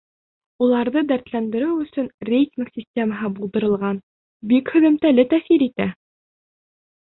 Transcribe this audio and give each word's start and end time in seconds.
Уларҙы 0.67 1.01
дәртләндереү 1.09 1.75
өсөн 1.83 2.07
рейтинг 2.29 2.71
системаһы 2.79 3.29
булдырылған— 3.35 4.01
бик 4.55 4.73
һөҙөмтәле 4.79 5.27
тәьҫир 5.35 5.67
итә! 5.69 5.89